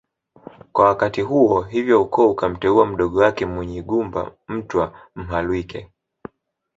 [0.73, 5.89] Kwa wakati huo hivyo ukoo ukamteua mdogo wake Munyigumba Mtwa Mhalwike